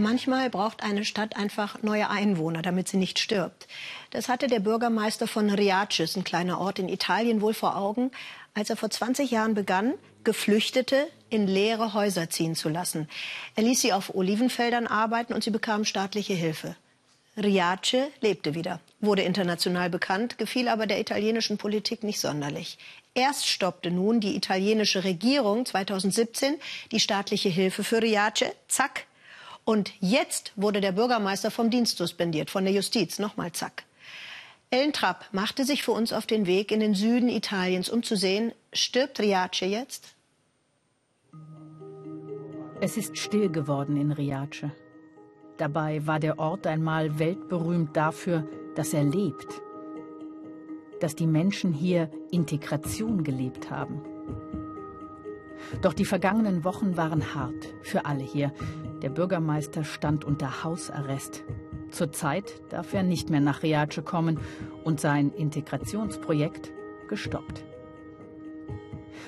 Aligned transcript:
Manchmal 0.00 0.48
braucht 0.48 0.84
eine 0.84 1.04
Stadt 1.04 1.36
einfach 1.36 1.82
neue 1.82 2.08
Einwohner, 2.08 2.62
damit 2.62 2.86
sie 2.86 2.98
nicht 2.98 3.18
stirbt. 3.18 3.66
Das 4.10 4.28
hatte 4.28 4.46
der 4.46 4.60
Bürgermeister 4.60 5.26
von 5.26 5.50
Riaces, 5.50 6.16
ein 6.16 6.22
kleiner 6.22 6.60
Ort 6.60 6.78
in 6.78 6.88
Italien, 6.88 7.40
wohl 7.40 7.52
vor 7.52 7.76
Augen, 7.76 8.12
als 8.54 8.70
er 8.70 8.76
vor 8.76 8.90
20 8.90 9.32
Jahren 9.32 9.54
begann, 9.54 9.94
Geflüchtete 10.22 11.08
in 11.30 11.48
leere 11.48 11.94
Häuser 11.94 12.30
ziehen 12.30 12.54
zu 12.54 12.68
lassen. 12.68 13.08
Er 13.56 13.64
ließ 13.64 13.80
sie 13.80 13.92
auf 13.92 14.14
Olivenfeldern 14.14 14.86
arbeiten 14.86 15.32
und 15.32 15.42
sie 15.42 15.50
bekamen 15.50 15.84
staatliche 15.84 16.34
Hilfe. 16.34 16.76
Riace 17.36 18.08
lebte 18.20 18.54
wieder, 18.54 18.80
wurde 19.00 19.22
international 19.22 19.90
bekannt, 19.90 20.38
gefiel 20.38 20.68
aber 20.68 20.86
der 20.86 21.00
italienischen 21.00 21.58
Politik 21.58 22.04
nicht 22.04 22.20
sonderlich. 22.20 22.78
Erst 23.14 23.48
stoppte 23.48 23.90
nun 23.90 24.20
die 24.20 24.36
italienische 24.36 25.02
Regierung 25.02 25.66
2017 25.66 26.54
die 26.92 27.00
staatliche 27.00 27.48
Hilfe 27.48 27.82
für 27.82 28.00
Riace. 28.00 28.52
Zack, 28.68 29.06
und 29.68 29.92
jetzt 30.00 30.52
wurde 30.56 30.80
der 30.80 30.92
Bürgermeister 30.92 31.50
vom 31.50 31.68
Dienst 31.68 31.98
suspendiert, 31.98 32.48
von 32.48 32.64
der 32.64 32.72
Justiz. 32.72 33.18
Nochmal 33.18 33.52
zack. 33.52 33.84
Ellen 34.70 34.94
Trapp 34.94 35.26
machte 35.30 35.66
sich 35.66 35.82
für 35.82 35.92
uns 35.92 36.14
auf 36.14 36.24
den 36.24 36.46
Weg 36.46 36.72
in 36.72 36.80
den 36.80 36.94
Süden 36.94 37.28
Italiens, 37.28 37.90
um 37.90 38.02
zu 38.02 38.16
sehen, 38.16 38.52
stirbt 38.72 39.20
Riace 39.20 39.60
jetzt? 39.60 40.14
Es 42.80 42.96
ist 42.96 43.18
still 43.18 43.50
geworden 43.50 43.98
in 43.98 44.10
Riace. 44.10 44.70
Dabei 45.58 46.06
war 46.06 46.18
der 46.18 46.38
Ort 46.38 46.66
einmal 46.66 47.18
weltberühmt 47.18 47.94
dafür, 47.94 48.48
dass 48.74 48.94
er 48.94 49.04
lebt. 49.04 49.60
Dass 51.00 51.14
die 51.14 51.26
Menschen 51.26 51.74
hier 51.74 52.10
Integration 52.30 53.22
gelebt 53.22 53.70
haben. 53.70 54.00
Doch 55.82 55.92
die 55.92 56.04
vergangenen 56.04 56.64
Wochen 56.64 56.96
waren 56.96 57.34
hart 57.34 57.74
für 57.82 58.04
alle 58.04 58.22
hier. 58.22 58.52
Der 59.02 59.10
Bürgermeister 59.10 59.84
stand 59.84 60.24
unter 60.24 60.64
Hausarrest. 60.64 61.44
Zurzeit 61.90 62.60
darf 62.70 62.92
er 62.94 63.02
nicht 63.02 63.30
mehr 63.30 63.40
nach 63.40 63.62
Riace 63.62 64.02
kommen 64.04 64.38
und 64.84 65.00
sein 65.00 65.30
Integrationsprojekt 65.32 66.72
gestoppt. 67.08 67.64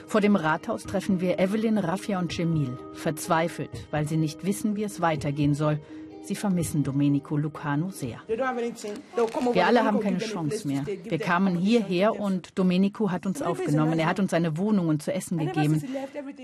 Vor 0.07 0.21
dem 0.21 0.37
Rathaus 0.37 0.83
treffen 0.83 1.21
wir 1.21 1.39
Evelyn, 1.39 1.79
Raffia 1.79 2.19
und 2.19 2.33
Cemil, 2.33 2.77
verzweifelt, 2.93 3.87
weil 3.91 4.09
sie 4.09 4.17
nicht 4.17 4.45
wissen, 4.45 4.77
wie 4.77 4.83
es 4.83 5.01
weitergehen 5.01 5.55
soll. 5.55 5.79
Sie 6.23 6.35
vermissen 6.35 6.85
Domenico 6.85 7.37
Lucano 7.37 7.91
sehr. 7.91 8.21
Wir 8.27 9.67
alle 9.67 9.85
haben 9.85 10.01
keine 10.01 10.19
Chance 10.19 10.67
mehr. 10.69 10.85
Wir 10.87 11.19
kamen 11.19 11.57
hierher 11.57 12.19
und 12.19 12.59
Domenico 12.59 13.11
hat 13.11 13.27
uns 13.27 13.43
aufgenommen. 13.43 13.99
Er 13.99 14.07
hat 14.07 14.21
uns 14.21 14.33
eine 14.35 14.57
Wohnung 14.57 14.89
und 14.89 15.03
zu 15.03 15.13
essen 15.13 15.39
gegeben. 15.39 15.83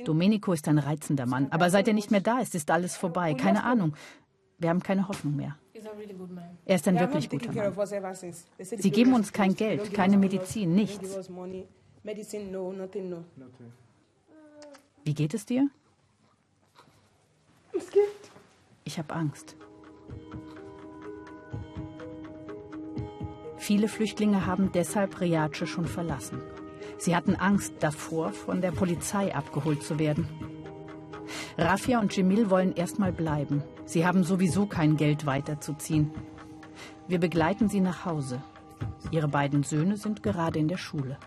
Domenico 0.05 0.53
ist 0.53 0.67
ein 0.69 0.79
reizender 0.79 1.27
Mann. 1.27 1.49
Aber 1.51 1.71
seit 1.71 1.89
er 1.89 1.95
nicht 1.95 2.11
mehr 2.11 2.21
da 2.21 2.41
ist, 2.41 2.55
ist 2.55 2.71
alles 2.71 2.97
vorbei. 2.97 3.35
Keine 3.35 3.65
Ahnung. 3.65 3.95
Wir 4.59 4.71
haben 4.71 4.83
keine 4.83 5.09
Hoffnung 5.09 5.37
mehr. 5.37 5.57
Er 6.65 6.77
ist 6.77 6.89
ein 6.89 6.99
wirklich 6.99 7.29
guter 7.29 7.53
Mann. 7.53 7.73
Sie 8.59 8.91
geben 8.91 9.13
uns 9.13 9.33
kein 9.33 9.55
Geld, 9.55 9.93
keine 9.93 10.17
Medizin, 10.17 10.75
nichts. 10.75 11.29
Wie 15.05 15.15
geht 15.15 15.35
es 15.35 15.47
dir? 15.47 15.69
Ich 18.85 18.99
habe 18.99 19.15
Angst. 19.15 19.55
Viele 23.59 23.89
Flüchtlinge 23.89 24.47
haben 24.47 24.71
deshalb 24.73 25.21
Riace 25.21 25.69
schon 25.69 25.87
verlassen. 25.87 26.41
Sie 26.99 27.17
hatten 27.17 27.35
Angst 27.35 27.75
davor, 27.81 28.31
von 28.31 28.61
der 28.61 28.71
Polizei 28.71 29.35
abgeholt 29.35 29.83
zu 29.83 29.99
werden. 29.99 30.29
Rafia 31.59 31.99
und 32.01 32.15
Jemil 32.17 32.51
wollen 32.51 32.75
erstmal 32.75 33.13
bleiben. 33.13 33.63
Sie 33.85 34.07
haben 34.07 34.23
sowieso 34.23 34.67
kein 34.67 34.97
Geld 34.97 35.27
weiterzuziehen. 35.27 36.11
Wir 37.09 37.19
begleiten 37.19 37.69
sie 37.69 37.81
nach 37.81 38.05
Hause. 38.05 38.43
Ihre 39.11 39.29
beiden 39.29 39.63
Söhne 39.63 39.97
sind 39.97 40.23
gerade 40.23 40.59
in 40.59 40.69
der 40.69 40.77
Schule. 40.77 41.19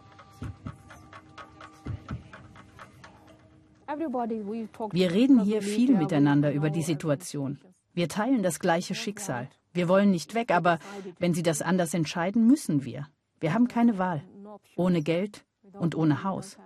Wir 4.91 5.11
reden 5.11 5.43
hier 5.43 5.61
viel 5.61 5.97
miteinander 5.97 6.53
über 6.53 6.69
die 6.69 6.83
Situation. 6.83 7.59
Wir 7.99 8.07
teilen 8.07 8.43
das 8.43 8.61
gleiche 8.61 8.95
Schicksal. 8.95 9.49
Wir 9.73 9.89
wollen 9.89 10.09
nicht 10.09 10.33
weg, 10.33 10.51
aber 10.51 10.79
wenn 11.19 11.33
Sie 11.33 11.43
das 11.43 11.61
anders 11.61 11.93
entscheiden, 11.93 12.47
müssen 12.47 12.85
wir. 12.85 13.09
Wir 13.41 13.53
haben 13.53 13.67
keine 13.67 13.97
Wahl. 13.97 14.23
Ohne 14.77 15.01
Geld 15.01 15.43
und 15.73 15.95
ohne 15.95 16.23
Haus. 16.23 16.57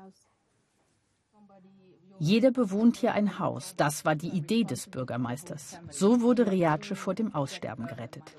Jeder 2.20 2.52
bewohnt 2.52 2.98
hier 2.98 3.14
ein 3.14 3.40
Haus. 3.40 3.74
Das 3.76 4.06
war 4.06 4.16
die 4.16 4.30
Idee 4.30 4.64
des 4.64 4.86
Bürgermeisters. 4.86 5.80
So 5.90 6.22
wurde 6.22 6.52
Riace 6.52 6.94
vor 6.94 7.16
dem 7.16 7.34
Aussterben 7.34 7.88
gerettet. 7.88 8.38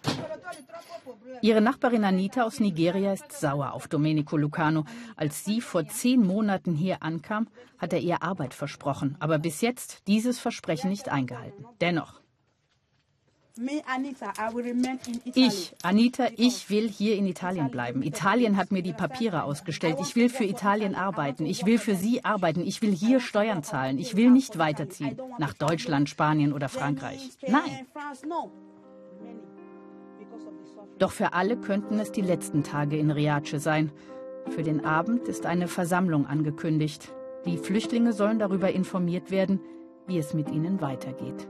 Ihre 1.42 1.60
Nachbarin 1.60 2.04
Anita 2.04 2.44
aus 2.44 2.60
Nigeria 2.60 3.12
ist 3.12 3.32
sauer 3.32 3.72
auf 3.72 3.88
Domenico 3.88 4.36
Lucano. 4.36 4.84
Als 5.16 5.44
sie 5.44 5.60
vor 5.60 5.84
zehn 5.88 6.24
Monaten 6.24 6.76
hier 6.76 7.02
ankam, 7.02 7.48
hat 7.76 7.92
er 7.92 7.98
ihr 7.98 8.22
Arbeit 8.22 8.54
versprochen, 8.54 9.16
aber 9.18 9.40
bis 9.40 9.62
jetzt 9.62 10.06
dieses 10.06 10.38
Versprechen 10.38 10.90
nicht 10.90 11.08
eingehalten. 11.08 11.66
Dennoch, 11.80 12.23
ich, 15.34 15.74
Anita, 15.84 16.26
ich 16.36 16.70
will 16.70 16.88
hier 16.88 17.14
in 17.14 17.26
Italien 17.26 17.70
bleiben. 17.70 18.02
Italien 18.02 18.56
hat 18.56 18.72
mir 18.72 18.82
die 18.82 18.92
Papiere 18.92 19.44
ausgestellt. 19.44 19.98
Ich 20.00 20.16
will 20.16 20.28
für 20.28 20.42
Italien 20.42 20.96
arbeiten. 20.96 21.46
Ich 21.46 21.64
will 21.64 21.78
für 21.78 21.94
Sie 21.94 22.24
arbeiten. 22.24 22.62
Ich 22.62 22.82
will 22.82 22.90
hier 22.90 23.20
Steuern 23.20 23.62
zahlen. 23.62 23.98
Ich 23.98 24.16
will 24.16 24.32
nicht 24.32 24.58
weiterziehen 24.58 25.16
nach 25.38 25.54
Deutschland, 25.54 26.08
Spanien 26.08 26.52
oder 26.52 26.68
Frankreich. 26.68 27.30
Nein. 27.46 27.86
Doch 30.98 31.12
für 31.12 31.32
alle 31.32 31.56
könnten 31.56 32.00
es 32.00 32.10
die 32.10 32.22
letzten 32.22 32.64
Tage 32.64 32.96
in 32.98 33.12
Riace 33.12 33.62
sein. 33.62 33.92
Für 34.48 34.64
den 34.64 34.84
Abend 34.84 35.28
ist 35.28 35.46
eine 35.46 35.68
Versammlung 35.68 36.26
angekündigt. 36.26 37.12
Die 37.46 37.58
Flüchtlinge 37.58 38.14
sollen 38.14 38.40
darüber 38.40 38.72
informiert 38.72 39.30
werden, 39.30 39.60
wie 40.08 40.18
es 40.18 40.34
mit 40.34 40.50
ihnen 40.50 40.80
weitergeht. 40.80 41.46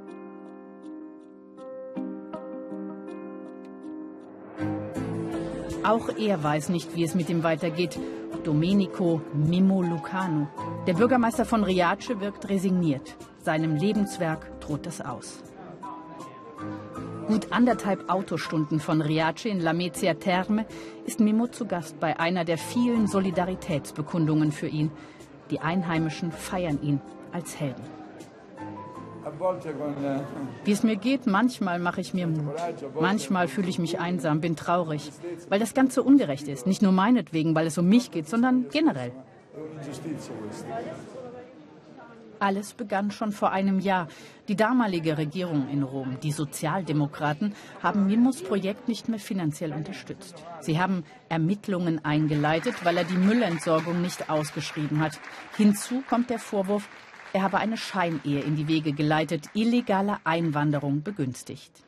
Auch 5.85 6.09
er 6.09 6.43
weiß 6.43 6.71
nicht, 6.71 6.97
wie 6.97 7.05
es 7.05 7.15
mit 7.15 7.29
ihm 7.29 7.43
weitergeht. 7.43 7.99
Domenico 8.43 9.21
Mimo 9.35 9.83
Lucano. 9.83 10.49
Der 10.87 10.95
Bürgermeister 10.95 11.45
von 11.45 11.63
Riace 11.63 12.21
wirkt 12.21 12.49
resigniert. 12.49 13.17
Seinem 13.43 13.77
Lebenswerk 13.77 14.61
droht 14.61 14.87
das 14.87 15.03
aus. 15.03 15.43
Gut 17.27 17.53
anderthalb 17.53 18.09
Autostunden 18.09 18.81
von 18.81 19.03
Riace 19.03 19.45
in 19.45 19.61
Lamezia 19.61 20.15
Terme 20.15 20.65
ist 21.05 21.21
Mimo 21.21 21.49
zu 21.49 21.67
Gast 21.67 22.01
bei 22.01 22.19
einer 22.19 22.47
der 22.47 22.57
vielen 22.57 23.07
Solidaritätsbekundungen 23.07 24.53
für 24.53 24.69
ihn. 24.69 24.91
Die 25.51 25.61
Einheimischen 25.61 26.33
feiern 26.33 26.81
ihn 26.81 27.01
als 27.31 27.61
Helden. 27.61 28.04
Wie 30.65 30.73
es 30.73 30.83
mir 30.83 30.97
geht, 30.97 31.27
manchmal 31.27 31.79
mache 31.79 32.01
ich 32.01 32.15
mir 32.15 32.27
Mut. 32.27 32.55
Manchmal 33.01 33.49
fühle 33.49 33.69
ich 33.69 33.79
mich 33.79 34.01
einsam, 34.01 34.41
bin 34.41 34.57
traurig, 34.57 35.11
weil 35.49 35.61
das 35.61 35.75
Ganze 35.75 36.03
ungerecht 36.03 36.49
ist. 36.49 36.67
Nicht 36.67 36.83
nur 36.83 36.93
meinetwegen, 36.93 37.55
weil 37.55 37.67
es 37.67 37.79
um 37.79 37.89
mich 37.89 38.11
geht, 38.11 38.29
sondern 38.29 38.67
generell. 38.71 39.13
Alles 42.41 42.75
begann 42.75 43.11
schon 43.11 43.33
vor 43.33 43.53
einem 43.53 43.79
Jahr. 43.79 44.09
Die 44.49 44.57
damalige 44.57 45.17
Regierung 45.17 45.69
in 45.71 45.83
Rom, 45.83 46.19
die 46.23 46.33
Sozialdemokraten, 46.33 47.55
haben 47.83 48.07
Mimos 48.07 48.43
Projekt 48.43 48.89
nicht 48.89 49.09
mehr 49.09 49.19
finanziell 49.19 49.73
unterstützt. 49.73 50.45
Sie 50.61 50.79
haben 50.79 51.05
Ermittlungen 51.29 52.05
eingeleitet, 52.05 52.75
weil 52.85 52.97
er 52.99 53.05
die 53.05 53.17
Müllentsorgung 53.17 54.03
nicht 54.03 54.29
ausgeschrieben 54.29 55.01
hat. 55.01 55.19
Hinzu 55.57 56.03
kommt 56.09 56.29
der 56.29 56.39
Vorwurf, 56.39 56.89
er 57.35 57.43
habe 57.43 57.59
eine 57.59 57.77
Scheinehe 57.77 58.41
in 58.41 58.55
die 58.55 58.69
Wege 58.69 58.93
geleitet, 58.93 59.47
illegale 59.55 60.19
Einwanderung 60.23 61.03
begünstigt. 61.03 61.83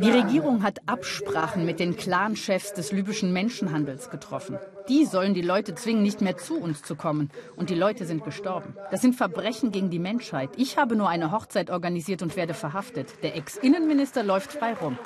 Die 0.00 0.10
Regierung 0.10 0.62
hat 0.62 0.80
Absprachen 0.86 1.66
mit 1.66 1.78
den 1.78 1.94
Clanchefs 1.96 2.72
des 2.72 2.92
libyschen 2.92 3.34
Menschenhandels 3.34 4.08
getroffen. 4.08 4.58
Die 4.88 5.04
sollen 5.04 5.34
die 5.34 5.42
Leute 5.42 5.74
zwingen, 5.74 6.02
nicht 6.02 6.22
mehr 6.22 6.38
zu 6.38 6.56
uns 6.56 6.82
zu 6.82 6.96
kommen. 6.96 7.30
Und 7.54 7.68
die 7.68 7.74
Leute 7.74 8.06
sind 8.06 8.24
gestorben. 8.24 8.74
Das 8.90 9.02
sind 9.02 9.14
Verbrechen 9.14 9.72
gegen 9.72 9.90
die 9.90 9.98
Menschheit. 9.98 10.48
Ich 10.56 10.78
habe 10.78 10.96
nur 10.96 11.10
eine 11.10 11.32
Hochzeit 11.32 11.68
organisiert 11.68 12.22
und 12.22 12.34
werde 12.34 12.54
verhaftet. 12.54 13.22
Der 13.22 13.36
Ex-Innenminister 13.36 14.22
läuft 14.22 14.52
frei 14.52 14.72
rum. 14.72 14.98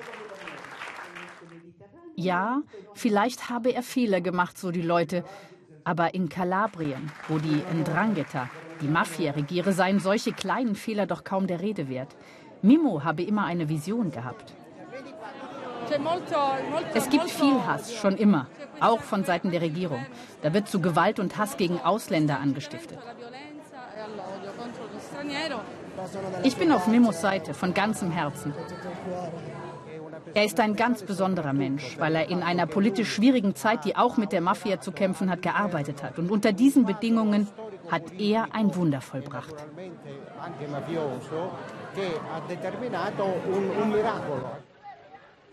Ja, 2.15 2.63
vielleicht 2.95 3.51
habe 3.51 3.71
er 3.71 3.83
Fehler 3.83 4.21
gemacht, 4.21 4.59
so 4.59 4.71
die 4.71 4.83
Leute. 4.83 5.25
Aber 5.91 6.15
in 6.15 6.29
Kalabrien, 6.29 7.11
wo 7.27 7.39
die 7.39 7.65
Ndrangheta, 7.75 8.49
die 8.81 8.87
Mafia 8.87 9.33
regiere, 9.33 9.73
seien 9.73 9.99
solche 9.99 10.31
kleinen 10.33 10.77
Fehler 10.77 11.07
doch 11.07 11.25
kaum 11.25 11.49
der 11.49 11.61
Rede 11.61 11.89
wert. 11.89 12.15
Mimo 12.63 13.03
habe 13.03 13.25
immer 13.25 13.45
eine 13.45 13.69
Vision 13.69 14.13
gehabt. 14.13 14.55
Es 16.95 17.11
gibt 17.11 17.29
viel 17.29 17.67
Hass, 17.67 17.93
schon 17.93 18.17
immer, 18.17 18.47
auch 18.79 19.01
von 19.01 19.25
Seiten 19.25 19.51
der 19.51 19.63
Regierung. 19.63 20.07
Da 20.43 20.55
wird 20.55 20.69
zu 20.69 20.81
Gewalt 20.81 21.19
und 21.19 21.37
Hass 21.39 21.57
gegen 21.57 21.81
Ausländer 21.81 22.39
angestiftet. 22.39 23.01
Ich 26.45 26.57
bin 26.57 26.71
auf 26.71 26.87
Mimos 26.87 27.21
Seite 27.21 27.53
von 27.53 27.75
ganzem 27.75 28.13
Herzen. 28.13 28.55
Er 30.35 30.45
ist 30.45 30.61
ein 30.61 30.77
ganz 30.77 31.03
besonderer 31.03 31.53
Mensch, 31.53 31.99
weil 31.99 32.15
er 32.15 32.29
in 32.29 32.43
einer 32.43 32.67
politisch 32.67 33.13
schwierigen 33.13 33.55
Zeit, 33.55 33.85
die 33.85 33.97
auch 33.97 34.17
mit 34.17 34.33
der 34.33 34.41
Mafia 34.41 34.81
zu 34.81 34.93
kämpfen 34.93 35.31
hat, 35.31 35.43
gearbeitet 35.43 36.03
hat. 36.03 36.19
Und 36.19 36.31
unter 36.31 36.53
diesen 36.53 36.85
Bedingungen 36.87 37.49
hat 37.91 38.13
er 38.19 38.55
ein 38.55 38.75
Wunder 38.77 39.01
vollbracht. 39.01 39.55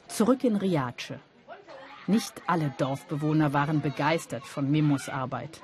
Zurück 0.08 0.44
in 0.44 0.56
Riace. 0.56 1.14
Nicht 2.08 2.42
alle 2.48 2.74
Dorfbewohner 2.78 3.54
waren 3.54 3.82
begeistert 3.82 4.46
von 4.46 4.72
Mimos 4.72 5.10
Arbeit. 5.10 5.62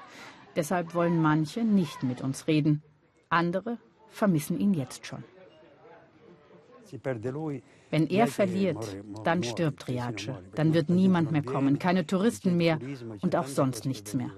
Deshalb 0.56 0.94
wollen 0.94 1.22
manche 1.22 1.64
nicht 1.64 2.04
mit 2.04 2.22
uns 2.22 2.48
reden. 2.48 2.84
Andere 3.30 3.78
vermissen 4.10 4.60
ihn 4.60 4.74
jetzt 4.74 5.06
schon. 5.06 5.24
Wenn 7.90 8.08
er 8.08 8.28
verliert, 8.28 8.98
dann 9.24 9.44
stirbt 9.44 9.88
Riace. 9.88 10.30
Dann 10.56 10.74
wird 10.74 10.90
niemand 10.90 11.32
mehr 11.32 11.44
kommen, 11.44 11.80
keine 11.80 12.06
Touristen 12.06 12.58
mehr 12.58 12.80
und 13.22 13.36
auch 13.36 13.48
sonst 13.48 13.86
nichts 13.86 14.14
mehr. 14.14 14.32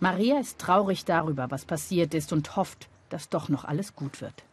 Maria 0.00 0.40
ist 0.40 0.58
traurig 0.58 1.04
darüber, 1.04 1.50
was 1.50 1.64
passiert 1.64 2.12
ist 2.12 2.32
und 2.32 2.56
hofft, 2.56 2.88
dass 3.08 3.28
doch 3.28 3.48
noch 3.48 3.64
alles 3.64 3.94
gut 3.94 4.20
wird. 4.20 4.44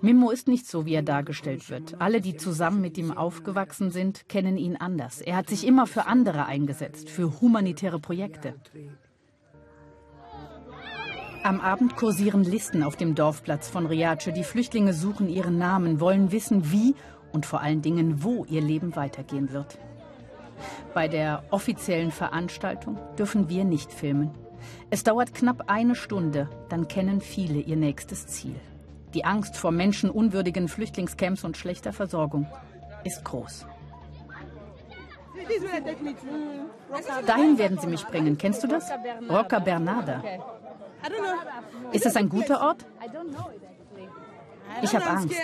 Mimmo 0.00 0.30
ist 0.30 0.48
nicht 0.48 0.66
so, 0.66 0.86
wie 0.86 0.94
er 0.94 1.02
dargestellt 1.02 1.70
wird. 1.70 2.00
Alle, 2.00 2.20
die 2.20 2.36
zusammen 2.36 2.80
mit 2.80 2.98
ihm 2.98 3.10
aufgewachsen 3.10 3.90
sind, 3.90 4.28
kennen 4.28 4.56
ihn 4.56 4.76
anders. 4.76 5.20
Er 5.20 5.36
hat 5.36 5.48
sich 5.48 5.66
immer 5.66 5.86
für 5.86 6.06
andere 6.06 6.46
eingesetzt, 6.46 7.10
für 7.10 7.40
humanitäre 7.40 7.98
Projekte. 7.98 8.54
Am 11.42 11.60
Abend 11.62 11.96
kursieren 11.96 12.44
Listen 12.44 12.82
auf 12.82 12.96
dem 12.96 13.14
Dorfplatz 13.14 13.68
von 13.68 13.86
Riace. 13.86 14.30
Die 14.34 14.44
Flüchtlinge 14.44 14.92
suchen 14.92 15.28
ihren 15.28 15.56
Namen, 15.56 15.98
wollen 15.98 16.32
wissen, 16.32 16.70
wie 16.70 16.94
und 17.32 17.46
vor 17.46 17.62
allen 17.62 17.80
Dingen, 17.80 18.22
wo 18.22 18.44
ihr 18.44 18.60
Leben 18.60 18.94
weitergehen 18.94 19.50
wird. 19.50 19.78
Bei 20.92 21.08
der 21.08 21.42
offiziellen 21.50 22.10
Veranstaltung 22.10 22.98
dürfen 23.18 23.48
wir 23.48 23.64
nicht 23.64 23.90
filmen. 23.90 24.30
Es 24.90 25.02
dauert 25.02 25.32
knapp 25.32 25.70
eine 25.70 25.94
Stunde, 25.94 26.50
dann 26.68 26.88
kennen 26.88 27.22
viele 27.22 27.58
ihr 27.60 27.76
nächstes 27.76 28.26
Ziel. 28.26 28.56
Die 29.14 29.24
Angst 29.24 29.56
vor 29.56 29.70
menschenunwürdigen 29.70 30.68
Flüchtlingscamps 30.68 31.44
und 31.44 31.56
schlechter 31.56 31.94
Versorgung 31.94 32.46
ist 33.04 33.24
groß. 33.24 33.66
Dahin 37.26 37.58
werden 37.58 37.78
sie 37.78 37.86
mich 37.86 38.04
bringen. 38.04 38.36
Kennst 38.36 38.62
du 38.62 38.68
das? 38.68 38.90
Rocca 39.28 39.58
Bernarda. 39.58 40.22
Ist 41.92 42.06
es 42.06 42.16
ein 42.16 42.28
guter 42.28 42.60
Ort? 42.60 42.86
Ich 44.82 44.94
habe 44.94 45.06
Angst. 45.06 45.34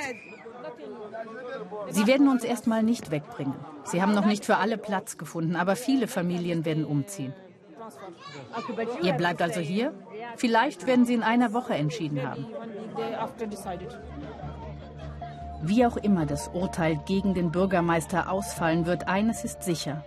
Sie 1.90 2.06
werden 2.06 2.28
uns 2.28 2.44
erstmal 2.44 2.82
nicht 2.82 3.10
wegbringen. 3.10 3.54
Sie 3.84 4.02
haben 4.02 4.14
noch 4.14 4.24
nicht 4.24 4.44
für 4.44 4.56
alle 4.56 4.78
Platz 4.78 5.18
gefunden, 5.18 5.56
aber 5.56 5.76
viele 5.76 6.08
Familien 6.08 6.64
werden 6.64 6.84
umziehen. 6.84 7.32
Ihr 9.02 9.12
bleibt 9.12 9.40
also 9.42 9.60
hier? 9.60 9.92
Vielleicht 10.36 10.86
werden 10.86 11.04
Sie 11.04 11.14
in 11.14 11.22
einer 11.22 11.52
Woche 11.52 11.74
entschieden 11.74 12.26
haben. 12.26 12.46
Wie 15.62 15.86
auch 15.86 15.96
immer 15.96 16.26
das 16.26 16.48
Urteil 16.48 17.00
gegen 17.06 17.34
den 17.34 17.50
Bürgermeister 17.50 18.30
ausfallen 18.30 18.86
wird, 18.86 19.08
eines 19.08 19.44
ist 19.44 19.62
sicher. 19.62 20.04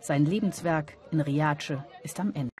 Sein 0.00 0.24
Lebenswerk 0.24 0.96
in 1.10 1.20
Riace 1.20 1.78
ist 2.02 2.20
am 2.20 2.32
Ende. 2.34 2.50